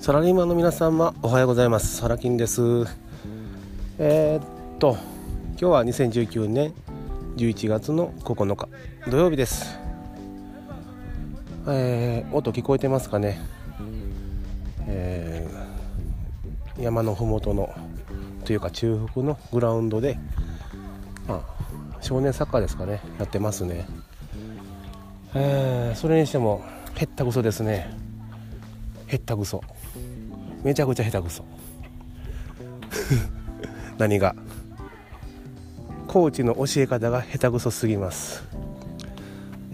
[0.00, 1.98] サラリーマンの皆様おはようございます。
[1.98, 2.86] サラキンです。
[3.98, 4.96] えー、っと
[5.50, 6.72] 今日は2019年
[7.36, 8.70] 11月の9日
[9.10, 9.78] 土曜日です。
[11.68, 13.38] えー、音聞こえてますかね？
[14.88, 17.68] えー、山の麓の
[18.46, 20.18] というか中腹のグラウンドで、
[21.28, 23.02] まあ、少年サッカーですかね？
[23.18, 23.86] やってますね。
[25.34, 26.64] えー、それにしても
[26.94, 27.94] へったくそですね。
[29.08, 29.62] へったくそ。
[30.62, 31.44] めちゃくちゃ下手くそ。
[33.98, 34.34] 何が？
[36.06, 38.42] コーチの教え方が下手くそすぎます。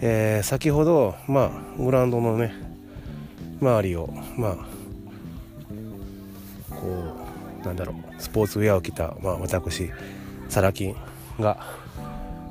[0.01, 2.53] えー、先ほどまあグラウンドのね
[3.61, 4.57] 周りをまあ
[6.71, 7.17] こ
[7.63, 9.91] うなんだろうスポーツウェアを着た、まあ、私
[10.51, 10.97] サラキン
[11.41, 11.57] が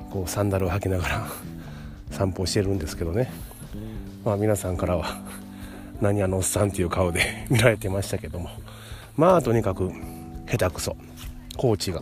[0.10, 1.28] こうサンダルを履きながら
[2.10, 3.32] 散歩してるんですけどね。
[4.24, 5.20] まあ皆さんからは
[6.02, 8.50] 何あのおっさんっていう顔で 見られてましたけども。
[9.16, 9.92] まあとにかく
[10.50, 10.96] 下手くそ。
[11.58, 12.02] コーチが。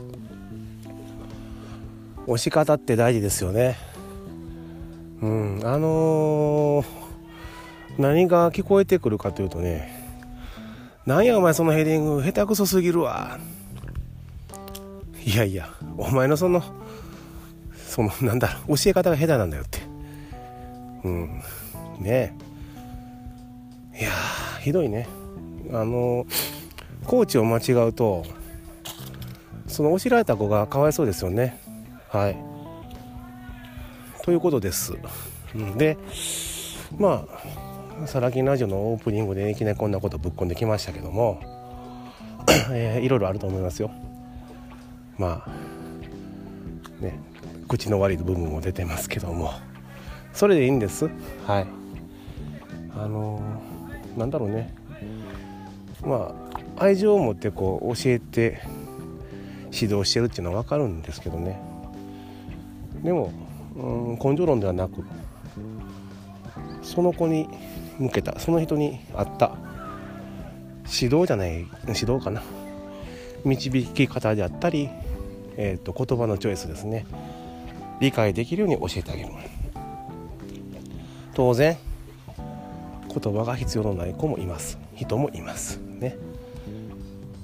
[2.26, 3.78] 押し方って大事ですよね。
[5.22, 5.60] うん。
[5.64, 6.86] あのー、
[7.98, 10.02] 何が聞こえてくるかというとね。
[11.06, 12.24] なんやお前そのヘディング。
[12.24, 13.38] 下手くそすぎるわ。
[15.26, 16.62] いやいやお前のその
[17.88, 19.80] そのなんだ教え方が下手なんだよって。
[21.04, 21.42] うん。
[22.00, 22.36] ね。
[24.04, 24.12] いや
[24.60, 25.08] ひどいね。
[25.72, 26.26] あの
[27.06, 28.26] コーチを間違うと
[29.66, 31.58] その教えられた子がかわいそうですよね。
[32.10, 32.38] はい。
[34.26, 34.92] ということです。
[35.78, 35.98] で
[36.98, 37.26] ま
[38.04, 41.40] あサラキンラジオのオープニングでいきなりこんなことぶっ込んできましたけども、
[42.72, 43.90] えー、いろいろあると思いますよ。
[45.18, 47.18] まあね
[47.70, 49.52] 口の悪い部分も出てますけども。
[50.34, 51.10] それでいいんです。
[51.48, 51.68] はい。
[52.96, 53.73] あのー、
[54.18, 54.74] なんだろうね。
[56.06, 56.36] ま
[56.78, 58.62] あ愛情を持ってこう教えて
[59.72, 61.60] 指導してるっていうのは分かるんですけどね。
[63.04, 63.32] でも、
[63.76, 65.04] うん、根性論ではなく
[66.82, 67.48] その子に
[67.98, 69.56] 向けたその人に合った
[71.02, 72.42] 指導じゃない指導かな。
[73.46, 74.90] 導き方であったり、
[75.58, 77.06] えーと、と言葉のチョイスですね。
[78.00, 79.30] 理解できるように教えてあげる。
[81.34, 81.78] 当然
[83.14, 84.78] 言葉が必要のない子もいます。
[84.96, 85.80] 人もいます。
[86.00, 86.18] ね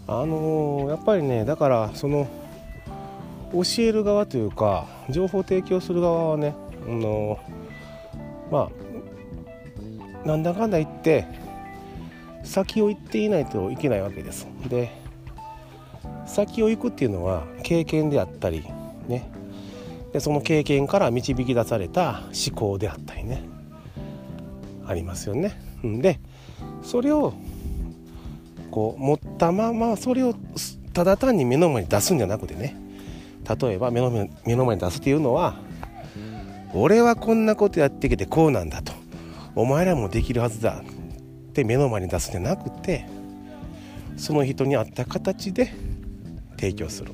[0.07, 2.27] あのー、やっぱりねだからその
[3.53, 6.55] 教える側というか情報提供する側はね、
[6.87, 8.69] あのー、ま
[10.23, 11.25] あなんだかんだ言って
[12.43, 14.47] 先を行っていないといけないわけです。
[14.67, 14.91] で
[16.25, 18.63] 先を行くっていうのは経験であったり
[19.07, 19.31] ね。
[20.11, 23.43] でその経験から導き出された思考であったりね。
[24.89, 25.53] ありますよね。
[25.83, 26.19] で
[26.81, 27.33] それを
[28.71, 30.33] こう持ったままそれを
[30.93, 32.75] ただ単に目の前に出すんじゃなくてね。
[33.61, 34.09] 例えば目の
[34.45, 35.55] 目の前に出すっていうのは
[36.73, 38.91] 俺はこんなことやってきてこうなんだと。
[39.55, 43.05] お前らもできるはずだって目の前に出すんじゃなくて
[44.17, 45.71] その人に合った形で
[46.57, 47.13] 提供する。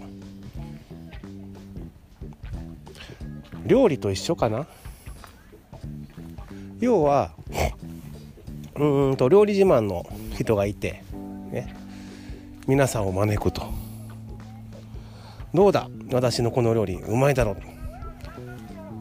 [3.65, 4.65] 料理と一緒かな。
[6.79, 7.31] 要は
[8.75, 11.03] うんと料理自慢の人がいて、
[11.51, 11.73] ね、
[12.67, 13.63] 皆さんを招くと。
[15.53, 15.89] どうだ？
[16.11, 17.55] 私のこの料理うまいだろ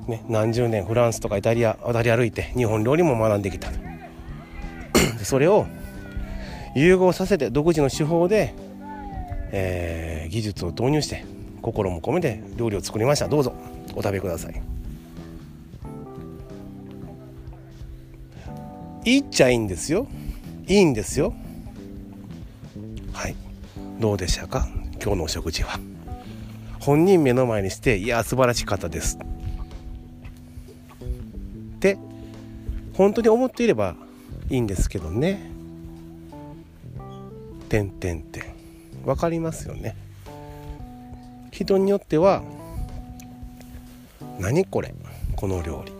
[0.07, 3.71] う、ね、何十年フランスとかイタリア渡り歩いて日本料理も学んできた。
[5.25, 5.67] それを
[6.77, 8.55] 融合させて独自の手法で、
[9.51, 11.25] えー、技術を導入して
[11.63, 13.27] 心も込めて料理を作りました。
[13.27, 13.53] どうぞ
[13.97, 14.74] お食べください。
[19.05, 20.07] いいっちゃいいんですよ。
[20.67, 21.35] いいんですよ。
[23.13, 23.37] はい。
[24.01, 24.67] どうでしたか？
[24.95, 25.79] 今日のお食事は。
[26.81, 29.19] 本人目の前にしていや素晴らしかったです。
[29.19, 29.21] っ
[31.81, 31.99] て
[32.95, 33.95] 本当に思っていれば
[34.49, 35.51] いいんですけどね。
[37.69, 38.45] てんてんてん
[39.05, 39.97] 分かりますよね。
[41.51, 42.43] 人によっては
[44.39, 44.95] 何これ？
[45.37, 45.93] この料理。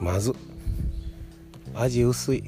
[0.00, 0.34] まず。
[1.74, 2.44] 味薄い。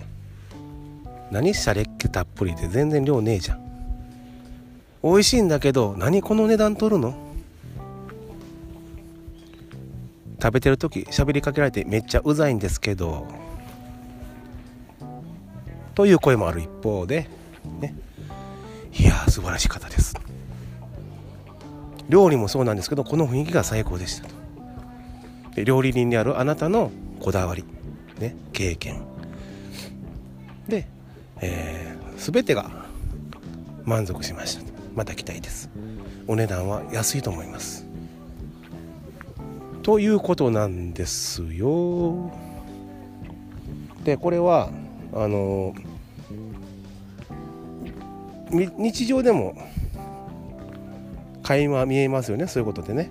[1.30, 3.64] 何シャレっ気たっぷりで全然量ねえじゃん。
[5.02, 7.14] 美味しいんだけど何この値段取るの？
[10.40, 13.26] 食べてる時喋りかけられてめっちゃうざいんですけど。
[15.94, 17.28] という声もある一方で
[17.80, 17.94] ね。
[18.92, 20.14] いや素晴らしい方です。
[22.08, 24.34] 料理もそうなんですけどこの雰囲気が最高でしたと。
[25.54, 27.64] で料理人であるあなたのこだわり
[28.18, 29.02] ね経験
[30.68, 30.86] で、
[31.40, 32.70] えー、全てが
[33.84, 34.62] 満足しました。
[34.94, 35.68] また来たいです。
[36.26, 37.86] お値段は安いと思います。
[39.82, 42.32] ということなんですよ。
[44.04, 44.70] でこれは
[45.12, 45.74] あの
[48.50, 49.56] 日常でも
[51.42, 52.46] 垣間見えますよね。
[52.46, 53.10] そういうことでね。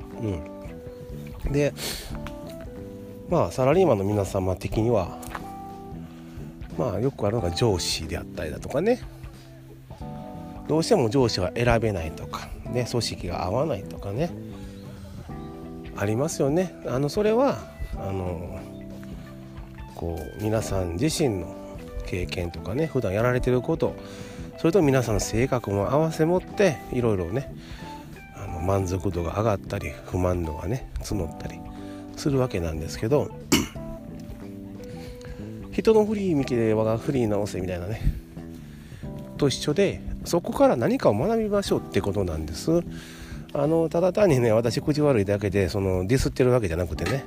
[1.45, 1.51] うん。
[1.51, 1.73] で
[3.29, 5.19] まあサラリーマンの皆様的には
[6.77, 9.01] まあよくあるのが上司であったりだとかね。
[10.67, 14.31] どうしても上司は選べないとかね組織が合わないとかね。
[15.95, 16.73] ありますよね。
[16.87, 17.57] あのそれは
[17.95, 18.59] あの
[19.95, 21.55] こう皆さん自身の
[22.05, 23.95] 経験とかね普段やられてること
[24.57, 27.53] それと皆さんの性格も合わせ持っていろいろね
[28.35, 31.59] あの満足度が上がったり不満度がね募ったり
[32.15, 33.29] するわけなんですけど
[35.73, 38.01] 人のフリー見きで我がフリー直せみたいなね。
[39.37, 42.83] と一緒でそこから何かを学びましょうってことなんです。
[43.53, 47.23] あのただ単にね私口悪いだけでそのディスってるわけじゃなくてね。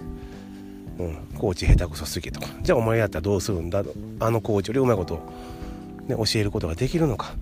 [0.99, 2.47] うん、コーチ下手くそすぎとか。
[2.63, 3.83] じゃあお前やったらどうするんだ？
[4.21, 5.17] あのコーチよりうまいこと、
[6.07, 7.35] ね、教えることができるのか。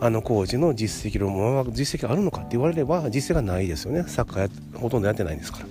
[0.00, 4.04] あのコーチの実績の実績あるのかって言われれば実績がないですよね。
[4.08, 5.66] サッカーほとんどやってないんですから。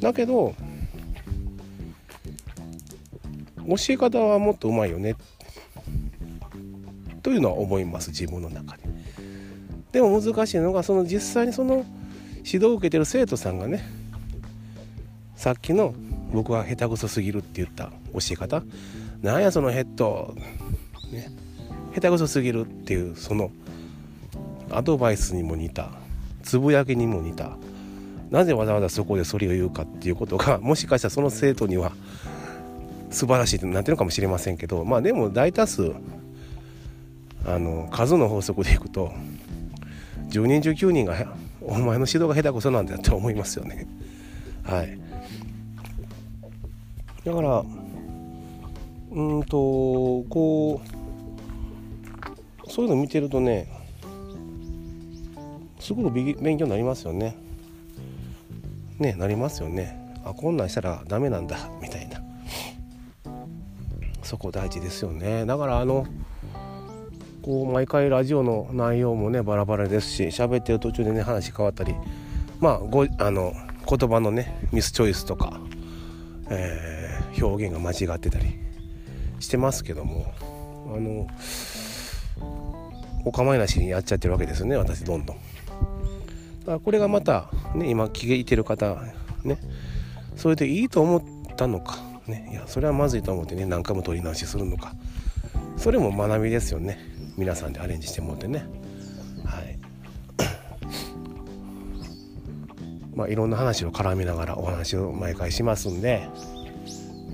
[0.00, 0.54] だけど
[3.68, 5.16] 教え方はもっとうまいよね。
[7.22, 8.84] というのは思います自分の中で。
[9.92, 11.84] でも難しいのがその実際にその
[12.44, 13.82] 指導を受けてる生徒さんがね
[15.34, 15.94] さっきの
[16.32, 18.62] 僕は下手くそすぎるって言った教え方。
[19.22, 20.34] なんやそのヘッド、
[21.10, 21.30] ね、
[21.94, 23.50] 下手くそすぎるっていうその
[24.70, 25.90] アドバイスにも似た。
[26.42, 27.56] つぶやきにも似た。
[28.30, 31.92] なぜわざわざそこでそれを言うかっていうことがもしかしたらその生徒には
[33.10, 35.92] 素晴らしいってなってるかもしれませんけどまあでも大多数
[37.44, 39.12] あの数の法則でいくと
[40.28, 41.14] 10人中9人が
[41.62, 43.86] お前の指導が下手くそなんだと思いますよね。
[44.62, 44.98] はい。
[47.24, 47.64] だから
[49.10, 49.56] うんと
[50.28, 50.80] こ
[52.64, 53.68] うそういうの見てるとね
[55.80, 57.36] すごく勉強になりますよね。
[58.98, 59.96] ねなりますよね。
[60.24, 62.05] あこんなんしたらダメなんだみたいな。
[64.26, 66.06] そこ大事ですよねだからあの
[67.42, 71.94] こう毎回ラジオの内容もねバラバラですし喋ってる途中でね話変わったり
[72.60, 73.52] まあごあの
[73.88, 75.60] 言葉のねミスチョイスとか、
[76.50, 76.96] えー
[77.42, 78.58] 表現が間違ってたり
[79.40, 80.32] してますけども
[80.94, 81.26] あの
[83.24, 85.36] お構いなしにやっちゃってるわけですよね私どんどん。
[85.36, 85.42] だ
[86.66, 88.96] からこれがまた、ね、今聞いてる方
[89.44, 89.58] ね
[90.36, 91.22] それでいいと思っ
[91.56, 94.94] たのか、ね、いやそれはまずいと思ってね何回も取り直しするのか。
[95.76, 96.98] それも学びですよね。
[97.36, 98.66] 皆さんでアレンジしてもらってね。
[99.44, 99.78] はい。
[103.14, 106.28] まあいろんな話を絡めながらお話を毎回しますんで。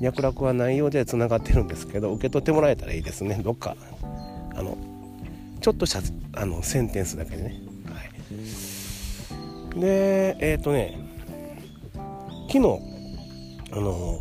[0.01, 3.41] 脈絡は内容でつながってるんですけど受け取ってもらえたらいいですね。
[3.45, 3.77] どっか
[4.53, 4.77] あの
[5.61, 8.01] ちょっとしたあのセンテンスだけでね、は
[9.77, 11.03] い、でえっ、ー、とね。
[12.53, 12.81] 昨日
[13.71, 14.19] あの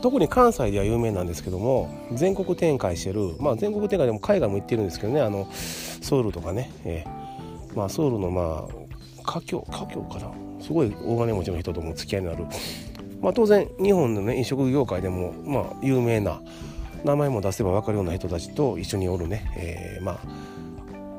[0.00, 10.32] 特に関西では有名なんですけども全国展開してるまあ全国展開でも海外も行ってるんですけどねあのソウルとかね、えー、まあソウルのまあ華僑華僑かな？
[10.60, 12.44] すごい大金持ちの人とも付き合いのある。
[13.20, 16.40] まあ、当然日本の、ね、飲食業界でも、まあ、有名な
[17.04, 20.20] 名前も出せば分かるような人たちと一緒におるね、えー、ま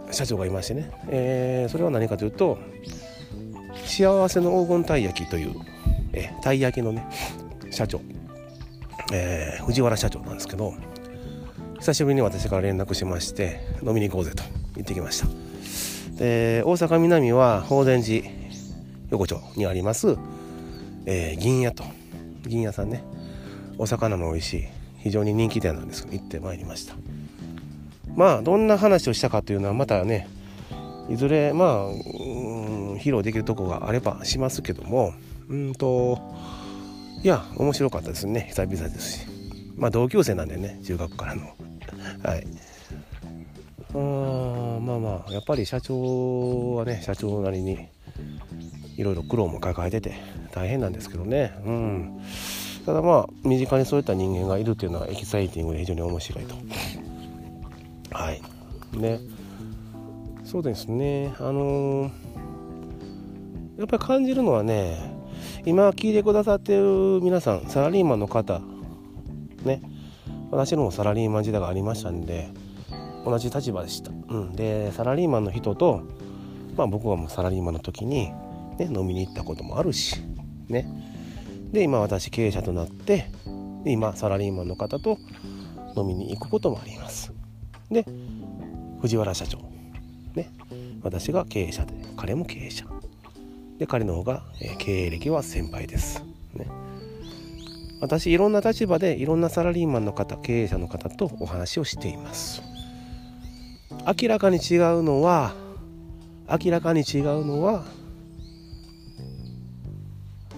[0.09, 2.57] あ、社長がいましてね、えー、それは何かというと
[3.83, 5.55] 幸せの黄金たい焼きという、
[6.13, 7.05] えー、たい焼きのね
[7.69, 7.99] 社長、
[9.11, 10.73] えー、藤原社長なんですけど
[11.79, 14.43] 久しぶりに私から連絡しまして飲みに行こうぜと
[14.75, 15.27] 言ってきました。
[16.17, 18.27] で大阪南は法善寺
[19.09, 20.17] 横丁にあります
[21.05, 21.83] えー、銀屋と
[22.43, 23.03] 銀屋さんね。
[23.77, 26.95] お魚の美味しい非常に人気店なんですけど行ってまいりました。
[28.15, 30.27] まあどんな話をしたかというのはまたね
[31.09, 35.13] いずれまあ披露できるとこがあればしますけども
[35.47, 36.19] うんと
[37.21, 38.47] いや面白かったですね。
[38.49, 39.27] 久々ですし。
[39.75, 41.53] まあ同級生なんでね中学からの。
[42.23, 42.47] はい。
[43.93, 47.87] あまあまあやっぱり社長はね社長なりに
[48.95, 50.13] いろいろ苦労も抱えてて
[50.53, 51.53] 大変なんですけどね。
[51.65, 52.21] うん。
[52.85, 56.55] ただまあ身近にそういった人間がいるっていうのはエキサイティングで非常に面白いと。
[58.11, 58.41] はい。
[58.97, 59.19] ね。
[60.45, 61.33] そうですね。
[61.37, 62.11] あのー、
[63.77, 65.08] やっぱり感じるのはね
[65.69, 68.59] 今聞いてくださってる皆さんサラリーマンの方
[69.63, 69.83] ね
[70.49, 72.49] 私のもサラリーマン時代がありましたんで
[73.23, 74.13] 同じ立場でした、う
[74.45, 76.01] ん、でサラリーマンの人と、
[76.75, 78.31] まあ、僕はもうサラリーマンの時に、
[78.79, 80.15] ね、飲みに行ったこともあるし
[80.69, 80.87] ね。
[81.71, 83.27] で今私経営者となって
[83.83, 85.19] で今サラリーマンの方と
[85.95, 87.31] 飲みに行くこともあります。
[87.91, 88.07] で
[89.01, 89.59] 藤原社長
[90.33, 90.51] ね。
[91.03, 92.87] 私が経営者で彼も経営者。
[93.79, 94.43] で彼の方が、
[94.77, 96.21] 経営歴は先輩です。
[96.53, 96.67] ね。
[98.01, 102.61] 私いろんな立場でいろんなサラリーマンの方経営者の方とお話をしています。
[104.05, 105.53] 明らかに違うのは
[106.49, 107.85] 明らかに違うのは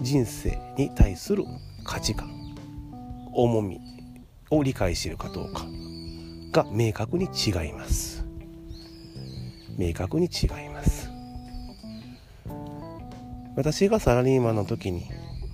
[0.00, 1.44] 人生に対する
[1.84, 2.30] 価値観
[3.32, 3.80] 重み
[4.50, 5.66] を理解しているかどうか
[6.52, 8.24] が明確に違います。
[9.76, 11.01] 明確に違います。
[13.54, 15.04] 私がサラリーマンの時に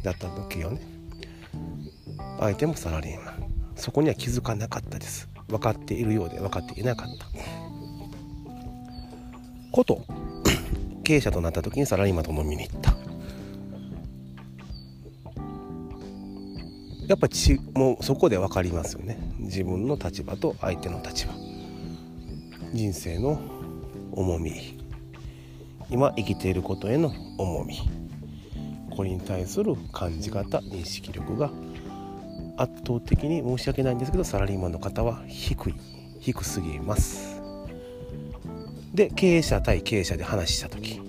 [0.03, 0.81] だった時はね。
[2.39, 3.53] 相手もサラリーマン。
[3.75, 5.29] そこには気づかなかったです。
[5.49, 7.27] 分かっているようで分かっていなかった。
[9.73, 10.05] こと
[11.05, 12.97] 経営者となった時にサラリーマンと飲みに行った。
[17.09, 19.19] やっぱちもうそこで分かりますよね。
[19.39, 21.33] 自分の立場と相手の立場。
[22.73, 23.41] 人生の
[24.13, 24.79] 重み。
[25.91, 27.79] 今生きていることへの重み。
[28.91, 31.51] これに対する感じ方認識力が
[32.57, 35.75] 圧倒的に申し訳ないんですけどサラリーマンの方は低い
[36.21, 37.41] 低すぎます。
[38.93, 41.01] で経営者対経営者で話した時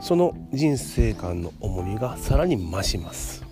[0.00, 3.44] その人生観の重みがさらに増します。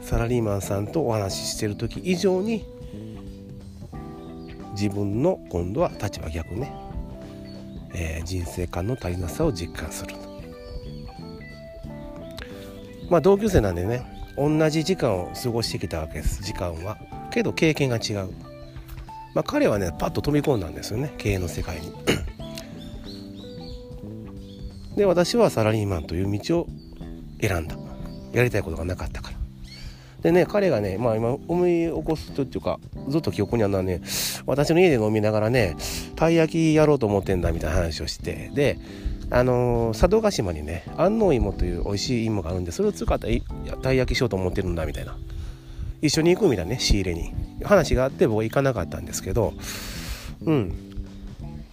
[0.00, 2.64] サラリーマンさんとお話ししてる時以上に
[4.72, 6.72] 自分の今度は立場逆ね、
[7.94, 10.14] えー、人生観の足りなさを実感する
[13.10, 16.42] まあ同級生なんでね同じ時間を過ごしてきたわけです。
[16.42, 16.96] 時間は。
[17.30, 18.30] けど経験が違う。
[19.34, 21.12] まあ彼はねパッと飛び込んだんですよね。
[21.18, 21.92] 経営の世界に。
[24.96, 26.66] で私はサラリーマンという道を
[27.40, 27.76] 選んだ。
[28.32, 29.31] やりたいことがなかったから。
[30.22, 34.00] でね彼がねまあ今思い起こすとっていうかずっと記憶にあるのはね
[34.46, 35.76] 私の家で飲みながらね
[36.16, 38.78] たい焼きやろうと思ってんだみたいな話をしてで
[39.30, 43.26] あのー、佐渡島にね安納芋という美味しい芋があるんでそれを使った
[43.82, 45.16] たい焼きしようと思ってるんだみたいな。
[46.02, 47.32] 一緒に行くみたいなね仕入れに。
[47.64, 49.54] 話があって僕は行かなかったんですけど
[50.44, 50.72] うん。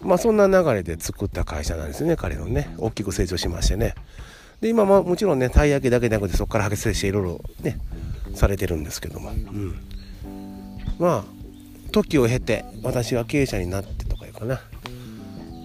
[0.02, 2.74] まあそんな流れで作った会社なんですね彼のね。
[2.78, 3.96] 大きく成長しましてね。
[4.62, 7.80] で今ももちろんねたい焼きだけじゃなくてそこから派遣していろいろね
[8.40, 9.76] されてるんですけども、うん、
[10.98, 11.26] まあ
[11.92, 14.62] 時を経て私は経営者になってとかいうかな、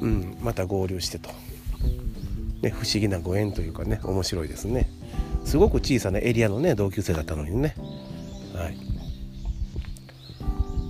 [0.01, 1.31] うん、また合流してと、
[2.63, 4.91] ね、不思議なご縁というかね面白いですね。
[5.45, 7.77] すごく小さなエリアのね同級生だったのにね。
[8.55, 8.77] はい。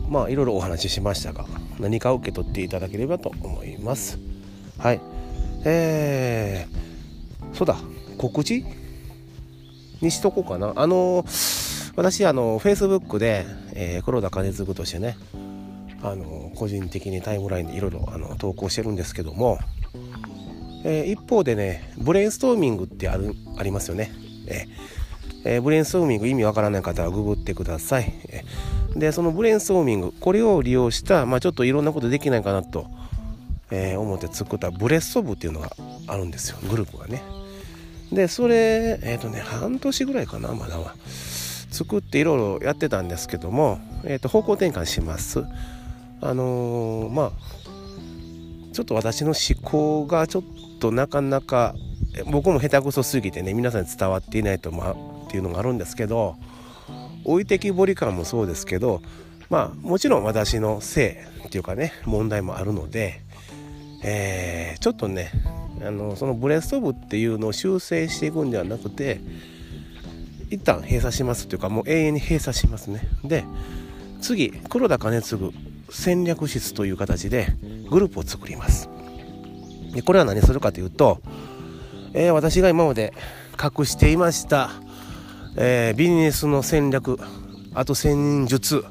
[0.08, 1.44] まあいろいろお話ししましたが
[1.80, 4.18] 何か受け取っていただければと思います。
[4.78, 5.00] はい。
[5.64, 7.76] えー、そうだ。
[8.16, 8.64] 告知？
[10.00, 10.72] にしとこうかな。
[10.76, 11.53] あのー
[11.96, 15.16] 私あのフェイスブックで、えー、黒田兼次としてね
[16.02, 19.58] あの個人的にタイムラインでいろいろあの投稿してるんですけども、
[20.84, 24.12] えー、一方でねブレインストーミングってあるありますよね、
[25.44, 32.86] えー、ブレインストーミング意味わからない方はググってください、えー、でそのブレインストーミングこれを利用した、まあ、ちょっといろんなことできないかなと、
[33.70, 35.70] えー、思って作ったブレスト部っていうのが
[36.08, 36.58] あるんですよ。
[36.68, 37.22] グループがね。
[38.12, 40.94] でそれえっ、とね半年ぐらいかなまだは。
[41.74, 45.44] 作っていろいろやってたんですけども、えー、と方向転換します。
[46.20, 47.32] あのー、まあ
[48.72, 50.42] ちょっと私の思考がちょっ
[50.80, 51.74] となかなか
[52.26, 54.96] 僕も下手くそすぎてね皆さんに伝わっていないと、まあ、っ
[55.30, 56.36] ていうのがあるんですけど
[57.24, 59.02] 置いてきぼり感もそうですけど
[59.50, 63.20] まあもちろん私のせいっていうかね問題もあるので、
[64.02, 65.30] えー、ちょっとね
[65.82, 69.20] あのそのブレスト部っていうのを修正していくんではなくて
[70.54, 73.00] 一旦閉鎖しますというかもう永遠に閉鎖しますね。
[73.24, 73.44] で
[74.20, 75.52] 次黒田兼次
[75.90, 77.48] 戦略室という形で
[77.90, 78.88] グループを作ります。
[79.92, 81.20] でこれは何するかというと、
[82.12, 83.12] えー、私が今まで
[83.60, 84.70] 隠していました、
[85.56, 87.18] えー、ビジネスの戦略
[87.74, 88.84] あと戦術。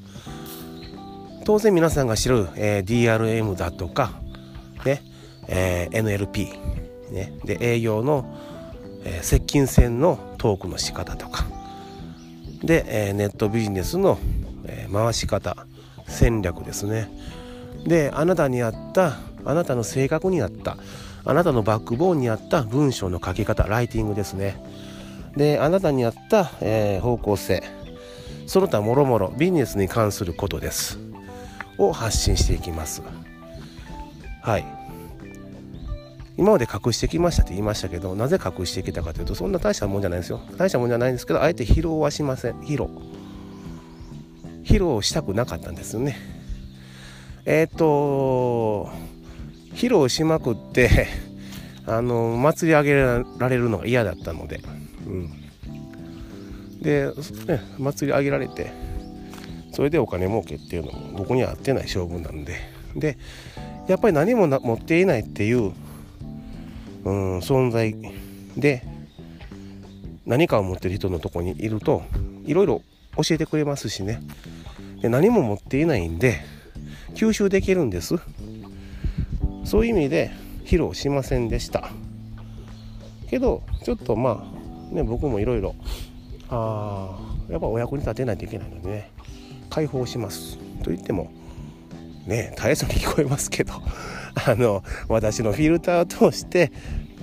[1.46, 4.14] 当然皆さんが知る、えー、DRM だとか、
[4.86, 5.02] ね
[5.48, 8.38] えー、NLP、ね、で営業の、
[9.04, 11.46] え、接近戦のトークの仕方とか。
[12.62, 14.20] で、え、ネットビジネスの、
[14.66, 15.56] え、回し方
[16.06, 17.10] 戦略ですね。
[17.86, 20.78] であなたに合ったあなたの性格に合った
[21.26, 24.62] あなたのバックボーンに合った文章の書き方ライティングですね。
[25.38, 27.64] であなたに合った、えー、方向性
[28.46, 31.00] その他もろもろビジネスに関することです。
[31.78, 33.02] を発信していきます。
[34.42, 34.83] はい。
[36.38, 40.42] 今まで隠してきましたって言いましたけどなぜ隠してきたかというとそんな大したもんじゃないですよ。
[40.58, 42.54] 大したもんじゃないんですけどあえて披露はしません。
[42.62, 42.90] 披露
[44.64, 46.18] 披露したくなかったんですよね。
[47.46, 48.90] えっ、と
[49.74, 51.08] 披露しまくって
[51.86, 52.94] あの祭り上げ
[53.38, 54.62] られるのが嫌だったので、
[55.06, 55.30] うん、
[56.82, 57.08] で、
[57.48, 58.72] ね、祭り上げられて
[59.74, 62.56] それでお金儲けっていうのも僕には合ってない性分なんで。
[62.96, 63.18] で
[63.88, 65.74] やっぱり何も持っていないっていう、
[67.06, 67.96] うん、存在
[68.58, 68.84] で
[70.26, 72.04] 何かを持ってる人のとこにいると
[72.46, 72.82] いろいろ
[73.18, 74.22] 教えてくれますしね。
[75.02, 76.40] で何も持っていないんで
[77.14, 78.16] 吸収できるんです。
[79.66, 80.32] そういう意味で
[80.66, 81.92] 披露しませんでした。
[83.30, 84.50] けどちょっとま
[84.92, 85.76] あね僕もいろいろ
[86.50, 87.20] あ
[87.50, 89.12] やっぱお役に立てないといけないのでね
[89.70, 90.58] 解放します。
[90.84, 91.32] と言っても
[92.26, 93.74] ね絶えずに聞こえますけど。
[94.46, 96.72] あの私のフィルターを通して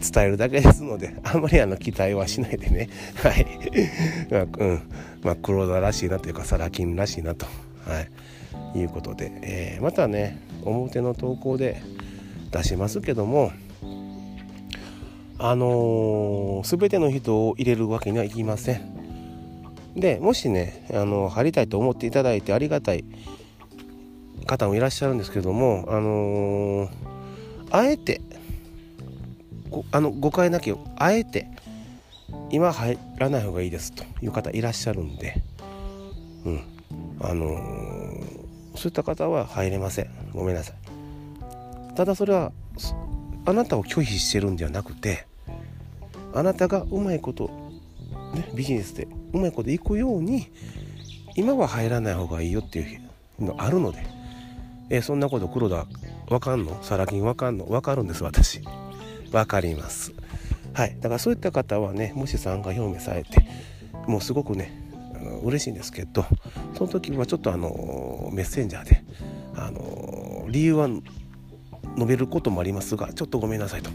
[0.00, 2.88] 伝えるだけですのであんまりあの期待はしないでね。
[3.22, 3.46] はい。
[4.30, 4.82] まあ、うん。
[5.22, 7.46] まあ黒田らしいなというかサラ金らしいなと。
[7.84, 8.78] はい。
[8.78, 11.82] いうことで、えー、またね表の投稿で
[12.52, 13.50] 出しますけども
[15.38, 19.00] あのー、全ての人を入れるわけにはいきません。
[19.96, 23.04] でもしねあの貼りたいと思っていただいてありがたい
[24.50, 26.90] 方もいらっしゃるんですけどもあのー、
[27.70, 28.20] あえて
[29.92, 31.46] あの誤解なきあえて
[32.50, 35.42] 今入らない方がいいですという方いらっしゃるんで
[36.44, 36.62] うん。
[37.20, 40.10] あのー、そういった方は入れません。
[40.32, 41.94] ごめんなさい。
[41.94, 42.52] ただそれは
[43.44, 45.26] あなたを拒否してるんではなくて
[46.32, 47.50] あなたがうまいこと、
[48.34, 50.48] ね、ビジネスでうまいこといくように
[51.36, 52.96] 今は入らない方がいいよってい
[53.38, 54.04] うのあるので、
[54.90, 55.86] えそんなこと黒田
[56.28, 56.82] わかんの？
[56.82, 57.68] サラ金わかんの？
[57.68, 58.60] わかるんです私。
[59.32, 60.12] わかります。
[60.74, 60.96] はい。
[61.00, 63.46] だからそういった方はねもし参加表明されて
[64.06, 64.72] もうすごくね
[65.42, 66.24] 嬉しいんですけど
[66.74, 69.04] その時はちょっとあのメッセンジャーで
[69.56, 71.02] あの理由は述
[72.06, 73.90] べることもありますがちょっとごめんなさいと。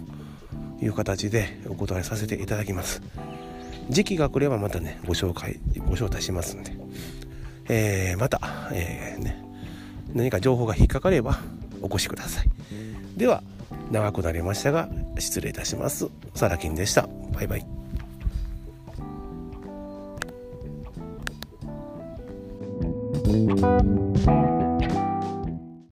[0.81, 3.01] いう形でお答えさせていただきます。
[3.89, 6.73] 時期が来ればまたねご紹介ご招待しますんで、
[7.69, 8.41] えー、また、
[8.73, 9.44] えー、ね、
[10.15, 11.39] 何か情報が引っかかれば
[11.81, 12.49] お越しください。
[13.17, 13.43] では
[13.91, 16.07] 長くなりましたが失礼いたします。
[16.33, 17.07] サラキンでした。
[17.33, 17.65] バイバイ。
[23.25, 24.04] うん